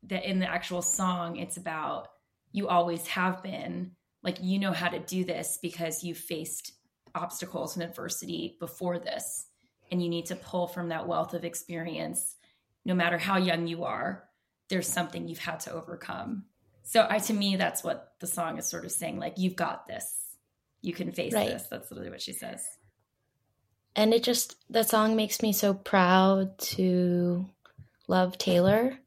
[0.04, 2.08] that in the actual song, it's about
[2.52, 3.92] you always have been
[4.22, 6.72] like you know how to do this because you faced
[7.14, 9.46] obstacles and adversity before this.
[9.90, 12.36] And you need to pull from that wealth of experience,
[12.84, 14.24] no matter how young you are,
[14.70, 16.44] there's something you've had to overcome.
[16.82, 19.86] So I to me, that's what the song is sort of saying, like, you've got
[19.86, 20.10] this.
[20.80, 21.50] You can face right.
[21.50, 21.66] this.
[21.70, 22.66] That's literally what she says
[23.94, 27.46] and it just that song makes me so proud to
[28.08, 28.98] love Taylor.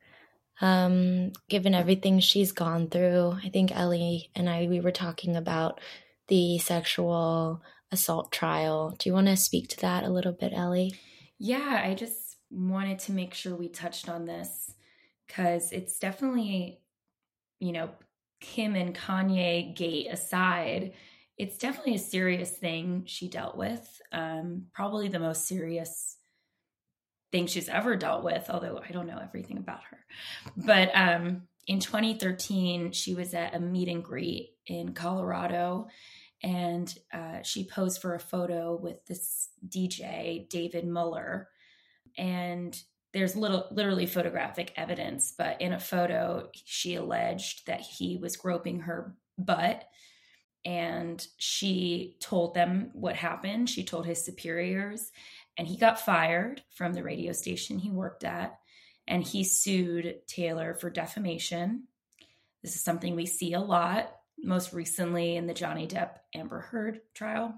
[0.61, 5.81] Um, given everything she's gone through, I think Ellie and I we were talking about
[6.27, 8.95] the sexual assault trial.
[8.97, 10.93] Do you want to speak to that a little bit, Ellie?
[11.37, 14.71] Yeah, I just wanted to make sure we touched on this
[15.27, 16.79] because it's definitely,
[17.59, 17.89] you know,
[18.39, 20.93] Kim and Kanye gate aside,
[21.37, 24.01] it's definitely a serious thing she dealt with.
[24.11, 26.17] Um, probably the most serious
[27.31, 29.99] thing she's ever dealt with, although I don't know everything about her.
[30.55, 35.88] But um, in 2013, she was at a meet and greet in Colorado
[36.45, 41.49] and uh, she posed for a photo with this DJ, David Mueller.
[42.17, 42.79] And
[43.13, 48.81] there's little literally photographic evidence, but in a photo, she alleged that he was groping
[48.81, 49.85] her butt
[50.65, 53.69] and she told them what happened.
[53.69, 55.11] She told his superiors,
[55.57, 58.59] and he got fired from the radio station he worked at.
[59.07, 61.83] And he sued Taylor for defamation.
[62.63, 67.01] This is something we see a lot, most recently in the Johnny Depp Amber Heard
[67.13, 67.53] trial.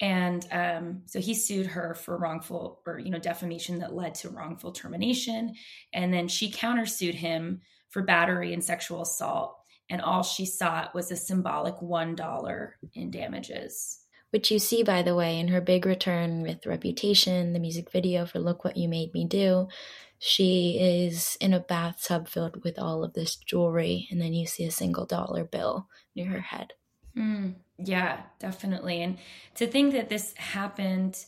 [0.00, 4.28] And um, so he sued her for wrongful or, you know, defamation that led to
[4.28, 5.54] wrongful termination.
[5.92, 9.56] And then she countersued him for battery and sexual assault.
[9.90, 14.00] And all she sought was a symbolic $1 in damages.
[14.30, 18.26] Which you see, by the way, in her big return with Reputation, the music video
[18.26, 19.68] for Look What You Made Me Do.
[20.18, 24.64] She is in a bathtub filled with all of this jewelry, and then you see
[24.64, 26.72] a single dollar bill near her head.
[27.16, 29.02] Mm, yeah, definitely.
[29.02, 29.18] And
[29.54, 31.24] to think that this happened,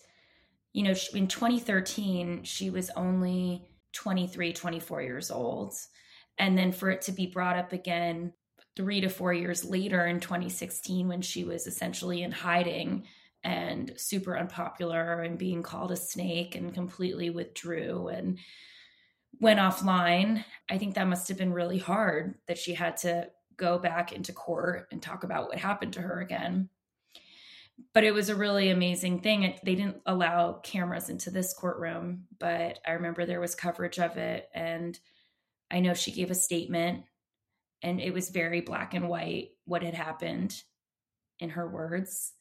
[0.73, 5.75] you know, in 2013, she was only 23, 24 years old.
[6.39, 8.33] And then for it to be brought up again
[8.77, 13.05] three to four years later in 2016, when she was essentially in hiding
[13.43, 18.39] and super unpopular and being called a snake and completely withdrew and
[19.41, 20.45] went offline.
[20.69, 24.33] I think that must have been really hard that she had to go back into
[24.33, 26.69] court and talk about what happened to her again.
[27.95, 29.55] But it was a really amazing thing.
[29.65, 34.49] They didn't allow cameras into this courtroom, but I remember there was coverage of it.
[34.55, 34.99] And
[35.71, 37.05] I know she gave a statement,
[37.83, 40.55] and it was very black and white what had happened
[41.39, 42.33] in her words.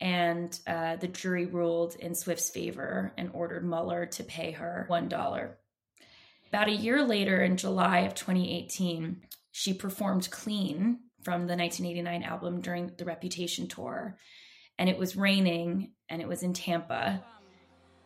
[0.00, 5.50] And uh, the jury ruled in Swift's favor and ordered Mueller to pay her $1.
[6.48, 9.20] About a year later, in July of 2018,
[9.52, 14.16] she performed Clean from the 1989 album during the Reputation tour.
[14.78, 17.22] And it was raining and it was in Tampa.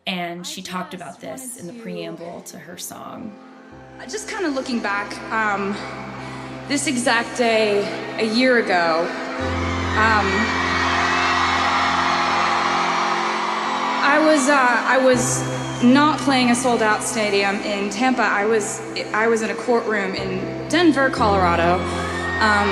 [0.05, 3.33] And she talked about this in the preamble to her song.
[4.09, 5.73] Just kind of looking back, um,
[6.67, 7.83] this exact day
[8.17, 9.01] a year ago,
[9.95, 10.27] um,
[14.01, 15.43] I was uh, I was
[15.83, 18.23] not playing a sold out stadium in Tampa.
[18.23, 18.81] I was
[19.13, 21.75] I was in a courtroom in Denver, Colorado.
[22.41, 22.69] Um,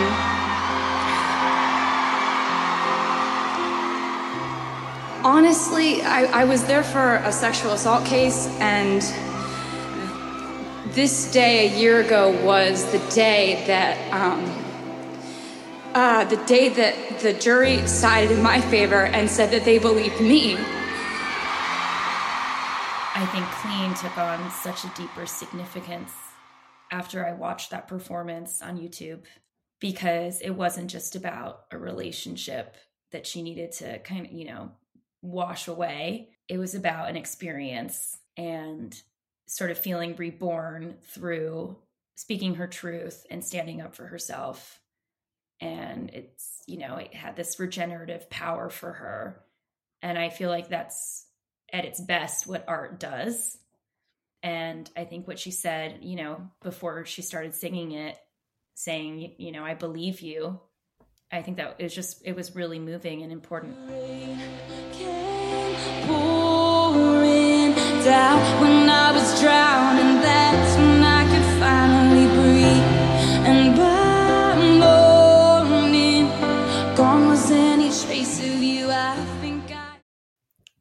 [5.24, 9.02] honestly, I, I was there for a sexual assault case, and
[10.94, 14.64] this day a year ago was the day that um,
[15.96, 20.22] uh, the day that the jury sided in my favor and said that they believed
[20.22, 20.56] me.
[23.16, 26.12] I think Clean took on such a deeper significance
[26.92, 29.22] after I watched that performance on YouTube
[29.80, 32.76] because it wasn't just about a relationship
[33.12, 34.72] that she needed to kind of, you know,
[35.22, 36.30] wash away.
[36.48, 38.96] It was about an experience and
[39.48, 41.78] sort of feeling reborn through
[42.16, 44.80] speaking her truth and standing up for herself.
[45.60, 49.42] And it's, you know, it had this regenerative power for her.
[50.02, 51.26] And I feel like that's
[51.72, 53.58] at its best what art does
[54.44, 58.18] and I think what she said, you know, before she started singing it,
[58.76, 60.60] saying, you know, I believe you.
[61.32, 63.78] I think that was just, it was really moving and important.
[68.04, 72.84] Down when I was drowning, that's when I could finally breathe.
[73.48, 74.56] And by
[75.80, 76.28] morning,
[76.98, 78.89] gone was any trace of you.
[78.92, 79.24] I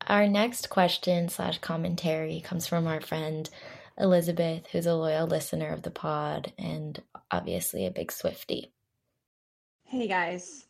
[0.09, 3.49] our next question slash commentary comes from our friend
[3.97, 8.73] Elizabeth, who's a loyal listener of the pod and obviously a big Swifty.
[9.85, 10.67] Hey guys.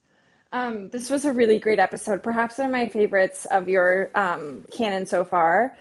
[0.53, 4.67] Um, this was a really great episode, perhaps one of my favorites of your um,
[4.71, 5.77] canon so far.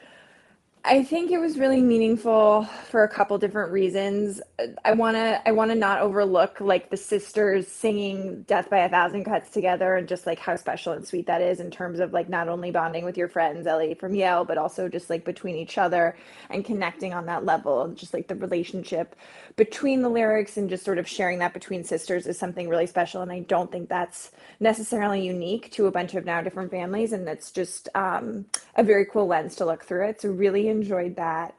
[0.83, 4.41] I think it was really meaningful for a couple different reasons.
[4.83, 8.89] I want to I want to not overlook like the sisters singing Death by a
[8.89, 12.13] Thousand Cuts together and just like how special and sweet that is in terms of
[12.13, 15.55] like not only bonding with your friends Ellie from Yale but also just like between
[15.55, 16.17] each other
[16.49, 19.15] and connecting on that level just like the relationship
[19.57, 23.21] between the lyrics and just sort of sharing that between sisters is something really special
[23.21, 27.29] and I don't think that's necessarily unique to a bunch of now different families and
[27.29, 31.55] it's just um, a very cool lens to look through It's So really enjoyed that.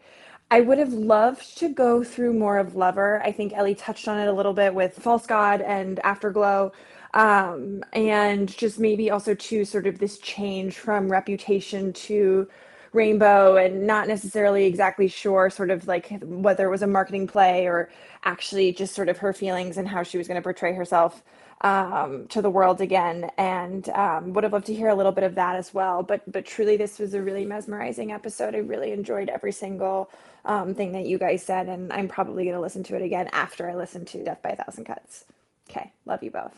[0.51, 3.22] I would have loved to go through more of Lover.
[3.25, 6.72] I think Ellie touched on it a little bit with False God and Afterglow.
[7.14, 12.48] Um, and just maybe also to sort of this change from reputation to
[12.92, 17.67] rainbow and not necessarily exactly sure sort of like whether it was a marketing play
[17.67, 17.90] or
[18.25, 21.23] actually just sort of her feelings and how she was going to portray herself
[21.63, 25.25] um, to the world again, and um, would have loved to hear a little bit
[25.25, 26.02] of that as well.
[26.02, 28.54] But but truly, this was a really mesmerizing episode.
[28.54, 30.10] I really enjoyed every single
[30.44, 33.29] um, thing that you guys said, and I'm probably going to listen to it again
[33.33, 35.25] after I listen to Death by a Thousand Cuts.
[35.71, 36.54] Okay, love you both.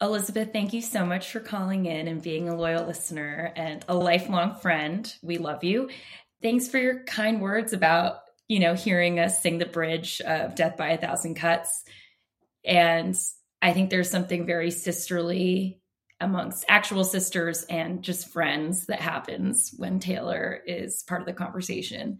[0.00, 3.94] Elizabeth, thank you so much for calling in and being a loyal listener and a
[3.94, 5.10] lifelong friend.
[5.22, 5.88] We love you.
[6.42, 10.76] Thanks for your kind words about, you know, hearing us sing the bridge of Death
[10.76, 11.84] by a Thousand Cuts.
[12.66, 13.16] And
[13.62, 15.80] I think there's something very sisterly
[16.20, 22.18] amongst actual sisters and just friends that happens when Taylor is part of the conversation.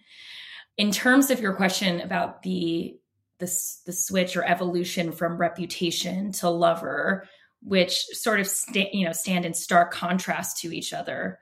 [0.77, 2.97] In terms of your question about the
[3.39, 3.53] the,
[3.85, 7.29] the switch or evolution from reputation to lover,
[7.61, 11.39] which sort of sta- you know stand in stark contrast to each other.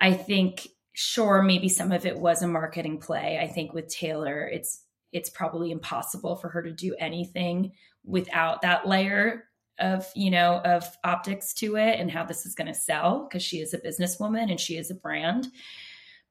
[0.00, 3.38] I think sure maybe some of it was a marketing play.
[3.40, 7.72] I think with Taylor it's it's probably impossible for her to do anything
[8.04, 9.44] without that layer
[9.78, 13.42] of you know of optics to it and how this is going to sell because
[13.42, 15.48] she is a businesswoman and she is a brand.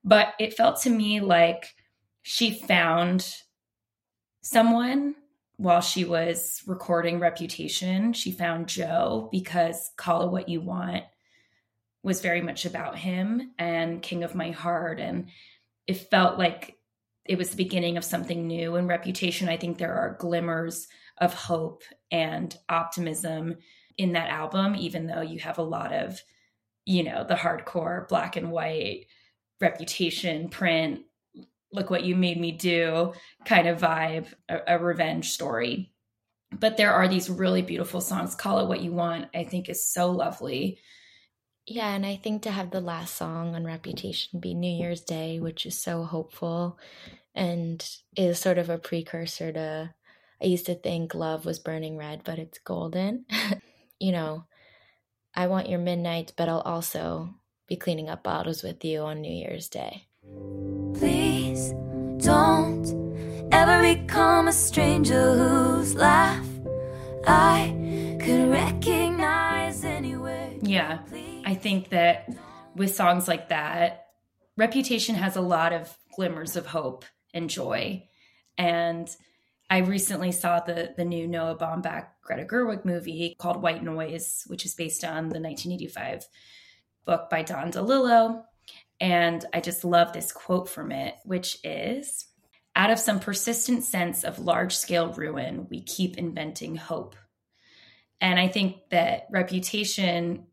[0.03, 1.75] But it felt to me like
[2.23, 3.35] she found
[4.41, 5.15] someone
[5.57, 8.13] while she was recording reputation.
[8.13, 11.03] She found joe because call it what you want
[12.03, 14.99] was very much about him and king of my heart.
[14.99, 15.27] And
[15.85, 16.77] it felt like
[17.25, 19.49] it was the beginning of something new in reputation.
[19.49, 20.87] I think there are glimmers
[21.21, 23.55] of hope and optimism
[23.97, 26.19] in that album, even though you have a lot of,
[26.85, 29.05] you know, the hardcore black and white
[29.61, 31.01] reputation print,
[31.71, 33.13] look what you made me do
[33.45, 35.93] kind of vibe, a, a revenge story.
[36.51, 38.35] But there are these really beautiful songs.
[38.35, 40.79] Call it what you want, I think is so lovely.
[41.67, 45.39] Yeah, and I think to have the last song on Reputation be New Year's Day,
[45.39, 46.79] which is so hopeful
[47.35, 49.93] and is sort of a precursor to
[50.41, 53.25] I used to think love was burning red, but it's golden.
[53.99, 54.45] you know,
[55.35, 57.29] I want your midnight, but I'll also
[57.67, 60.07] be cleaning up bottles with you on New Year's Day.
[60.95, 61.73] Please
[62.17, 66.47] don't ever become a stranger whose laugh
[67.27, 70.59] I could recognize anyway.
[70.63, 70.99] Yeah,
[71.45, 72.29] I think that
[72.75, 74.07] with songs like that,
[74.57, 78.03] Reputation has a lot of glimmers of hope and joy.
[78.57, 79.09] And
[79.71, 84.65] I recently saw the the new Noah Baumbach Greta Gerwig movie called White Noise, which
[84.65, 86.27] is based on the 1985
[87.05, 88.43] book by Don DeLillo.
[88.99, 92.25] And I just love this quote from it, which is
[92.75, 97.15] Out of some persistent sense of large scale ruin, we keep inventing hope.
[98.19, 100.47] And I think that reputation,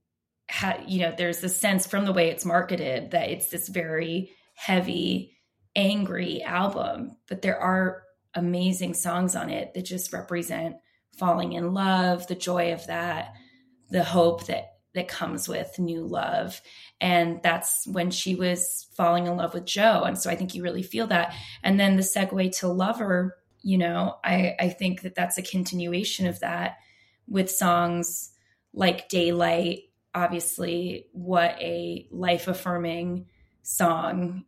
[0.49, 4.31] ha- you know, there's a sense from the way it's marketed that it's this very
[4.55, 5.37] heavy,
[5.75, 8.05] angry album, but there are
[8.35, 10.77] amazing songs on it that just represent
[11.17, 13.35] falling in love, the joy of that,
[13.91, 16.61] the hope that that comes with new love.
[17.01, 20.03] And that's when she was falling in love with Joe.
[20.05, 21.35] And so I think you really feel that.
[21.63, 26.27] And then the segue to Lover, you know, I, I think that that's a continuation
[26.27, 26.79] of that
[27.29, 28.33] with songs
[28.73, 29.81] like Daylight,
[30.15, 33.27] obviously, what a life affirming
[33.69, 34.45] song.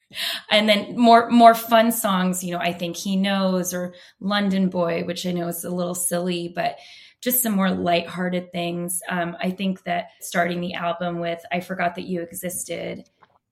[0.51, 5.05] And then more more fun songs you know i think he knows or london boy
[5.05, 6.79] which i know is a little silly but
[7.21, 9.03] just some more lighthearted things.
[9.09, 13.05] Um, i think that starting the album with i forgot that you existed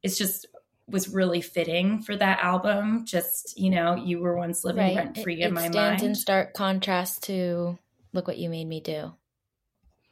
[0.02, 0.46] is just
[0.88, 3.04] was really fitting for that album.
[3.04, 4.96] Just you know you were once living right.
[4.96, 6.02] rent free in it my stands mind.
[6.02, 7.78] in stark contrast to
[8.12, 9.12] look what you made me do.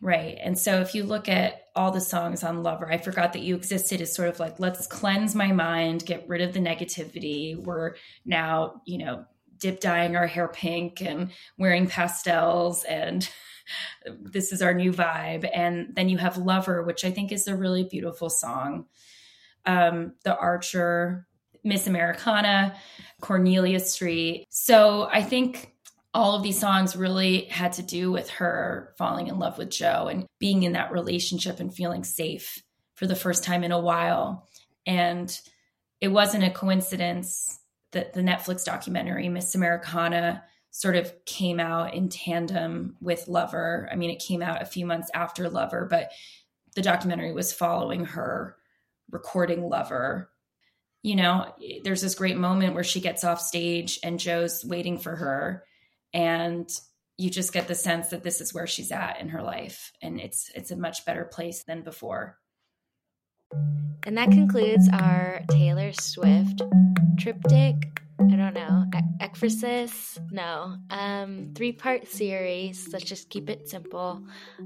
[0.00, 0.36] Right.
[0.40, 3.54] And so if you look at all the songs on Lover, I forgot that you
[3.54, 7.56] existed is sort of like, let's cleanse my mind, get rid of the negativity.
[7.56, 9.26] We're now, you know,
[9.58, 13.28] dip dyeing our hair pink and wearing pastels and
[14.20, 15.48] this is our new vibe.
[15.52, 18.86] And then you have Lover, which I think is a really beautiful song.
[19.64, 21.26] Um, the Archer,
[21.64, 22.76] Miss Americana,
[23.20, 24.46] Cornelia Street.
[24.50, 25.75] So I think
[26.16, 30.08] all of these songs really had to do with her falling in love with Joe
[30.10, 32.62] and being in that relationship and feeling safe
[32.94, 34.48] for the first time in a while.
[34.86, 35.38] And
[36.00, 37.60] it wasn't a coincidence
[37.92, 43.86] that the Netflix documentary, Miss Americana, sort of came out in tandem with Lover.
[43.92, 46.12] I mean, it came out a few months after Lover, but
[46.74, 48.56] the documentary was following her
[49.10, 50.30] recording Lover.
[51.02, 51.52] You know,
[51.84, 55.62] there's this great moment where she gets off stage and Joe's waiting for her
[56.16, 56.70] and
[57.18, 60.18] you just get the sense that this is where she's at in her life and
[60.18, 62.38] it's it's a much better place than before
[64.06, 66.62] and that concludes our taylor swift
[67.18, 68.86] triptych I don't know,
[69.20, 70.18] ekphrasis?
[70.32, 70.78] No.
[70.88, 72.88] Um, three part series.
[72.90, 74.24] Let's just keep it simple.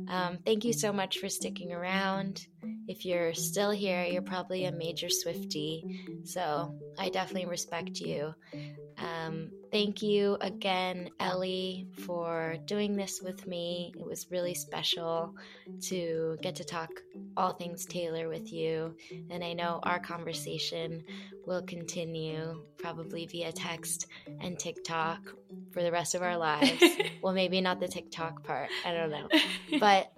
[0.08, 2.46] Um, thank you so much for sticking around.
[2.88, 6.04] If you're still here, you're probably a major Swifty.
[6.24, 8.34] So I definitely respect you.
[8.98, 13.92] Um, thank you again, Ellie, for doing this with me.
[13.98, 15.34] It was really special
[15.82, 16.90] to get to talk
[17.36, 18.96] all things Taylor with you.
[19.30, 21.02] And I know our conversation
[21.46, 24.06] will continue probably via text
[24.40, 25.20] and TikTok
[25.72, 26.82] for the rest of our lives.
[27.22, 28.68] well, maybe not the TikTok part.
[28.84, 29.28] I don't know.
[29.78, 30.12] But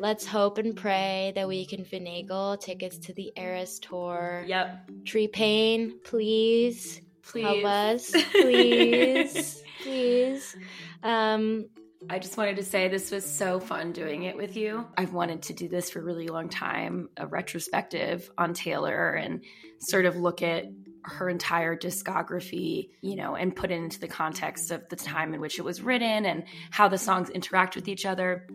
[0.00, 4.42] let's hope and pray that we can finagle tickets to the Eras tour.
[4.46, 4.90] Yep.
[5.04, 7.42] Tree Paine, please, Please.
[7.42, 10.56] help us, please, please.
[11.02, 11.68] Um,
[12.08, 14.86] I just wanted to say this was so fun doing it with you.
[14.96, 19.44] I've wanted to do this for a really long time, a retrospective on Taylor and
[19.80, 20.64] sort of look at
[21.04, 25.40] her entire discography, you know, and put it into the context of the time in
[25.40, 28.46] which it was written and how the songs interact with each other.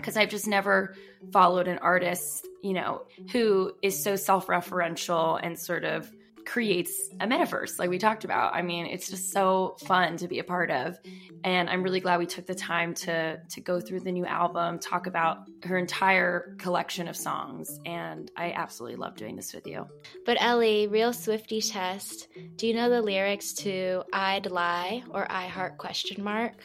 [0.00, 0.94] Because I've just never
[1.32, 6.10] followed an artist, you know, who is so self referential and sort of
[6.46, 8.54] creates a metaverse like we talked about.
[8.54, 10.98] I mean, it's just so fun to be a part of.
[11.44, 14.78] And I'm really glad we took the time to to go through the new album,
[14.78, 19.86] talk about her entire collection of songs, and I absolutely love doing this with you.
[20.26, 22.28] but Ellie, real Swifty test.
[22.56, 26.56] Do you know the lyrics to "I'd Lie" or "I Heart?" Question mark.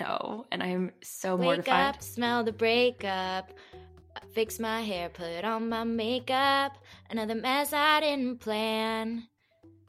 [0.00, 1.94] No, and I'm so Wake mortified.
[1.96, 3.50] up, smell the breakup.
[4.32, 6.72] Fix my hair, put on my makeup.
[7.10, 9.24] Another mess I didn't plan.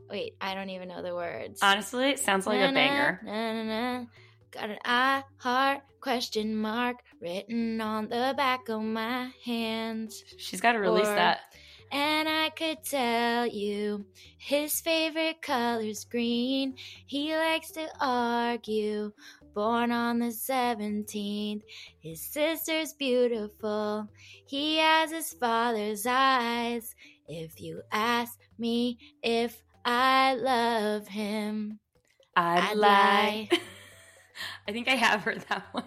[0.09, 1.59] Wait, I don't even know the words.
[1.61, 3.19] Honestly, it sounds like a banger.
[3.23, 3.63] na, na,
[3.99, 4.05] na.
[4.51, 10.11] Got an I heart question mark written on the back of my hand.
[10.37, 11.41] She's got to release Or- that.
[11.91, 14.05] And I could tell you
[14.37, 16.75] his favorite color's green.
[17.05, 19.11] He likes to argue.
[19.55, 21.63] Born on the 17th,
[21.99, 24.07] his sister's beautiful.
[24.45, 26.95] He has his father's eyes.
[27.27, 31.79] If you ask me if I love him,
[32.35, 33.49] I'd, I'd lie.
[33.51, 33.59] lie.
[34.67, 35.85] I think I have heard that one.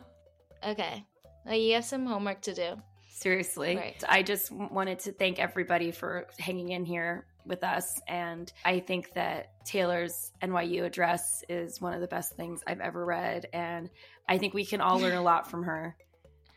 [0.67, 1.07] Okay.
[1.47, 2.75] Well, you have some homework to do.
[3.23, 3.77] Seriously.
[3.77, 4.05] Right.
[4.09, 8.01] I just wanted to thank everybody for hanging in here with us.
[8.09, 13.05] And I think that Taylor's NYU address is one of the best things I've ever
[13.05, 13.47] read.
[13.53, 13.91] And
[14.29, 15.97] I think we can all learn a lot from her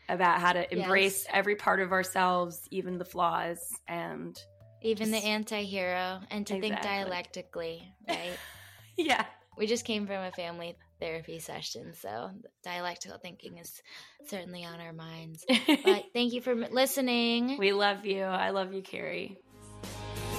[0.08, 1.34] about how to embrace Yes.
[1.34, 3.58] every part of ourselves, even the flaws.
[3.88, 4.36] And
[4.82, 8.38] Even the anti hero, and to think dialectically, right?
[8.96, 9.24] yeah.
[9.56, 11.92] we just came from a family therapy session.
[11.94, 12.30] So
[12.62, 13.82] dialectical thinking is
[14.26, 15.44] certainly on our minds.
[15.84, 17.58] but thank you for listening.
[17.58, 18.22] We love you.
[18.22, 19.36] I love you, Carrie.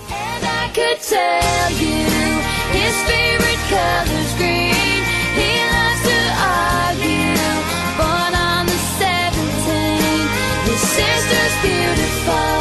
[0.09, 2.07] And I could tell you
[2.77, 5.01] his favorite color's green.
[5.35, 7.37] He loves to argue.
[7.97, 10.31] Born on the 17th,
[10.65, 12.56] his sister's beautiful.